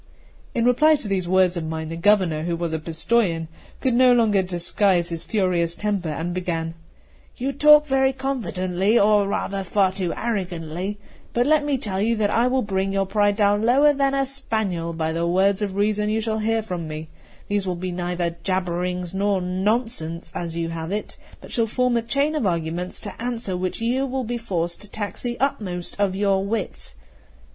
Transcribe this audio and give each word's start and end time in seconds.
In 0.55 0.65
reply 0.65 0.95
to 0.95 1.07
these 1.07 1.27
words 1.29 1.55
of 1.55 1.63
mine, 1.63 1.89
the 1.89 1.95
Governor, 1.95 2.41
who 2.45 2.55
was 2.55 2.73
a 2.73 2.79
Pistojan, 2.79 3.47
could 3.81 3.93
no 3.93 4.11
longer 4.13 4.41
disguise 4.41 5.09
his 5.09 5.23
furious 5.23 5.75
temper, 5.75 6.09
and 6.09 6.33
began: 6.33 6.73
"You 7.37 7.51
talk 7.51 7.85
very 7.85 8.11
confidently, 8.11 8.97
or 8.97 9.27
rather 9.27 9.63
far 9.63 9.91
too 9.91 10.11
arrogantly; 10.15 10.97
but 11.33 11.45
let 11.45 11.63
me 11.63 11.77
tell 11.77 12.01
you 12.01 12.15
that 12.15 12.31
I 12.31 12.47
will 12.47 12.63
bring 12.63 12.91
your 12.91 13.05
pride 13.05 13.35
down 13.35 13.61
lower 13.61 13.93
than 13.93 14.15
a 14.15 14.25
spaniel 14.25 14.91
by 14.91 15.11
the 15.11 15.27
words 15.27 15.61
of 15.61 15.75
reason 15.75 16.09
you 16.09 16.19
shall 16.19 16.39
hear 16.39 16.63
from 16.63 16.87
me; 16.87 17.09
these 17.47 17.67
will 17.67 17.75
be 17.75 17.91
neither 17.91 18.35
jabberings 18.41 19.13
nor 19.13 19.39
nonsense, 19.39 20.31
as 20.33 20.55
you 20.57 20.69
have 20.69 20.91
it, 20.91 21.15
but 21.41 21.51
shall 21.51 21.67
form 21.67 21.95
a 21.95 22.01
chain 22.01 22.33
of 22.33 22.47
arguments 22.47 22.99
to 23.01 23.21
answer 23.21 23.55
which 23.55 23.79
you 23.81 24.07
will 24.07 24.23
be 24.23 24.39
forced 24.39 24.81
to 24.81 24.89
tax 24.89 25.21
the 25.21 25.39
utmost 25.39 25.95
of 25.99 26.15
your 26.15 26.43
wits. 26.43 26.95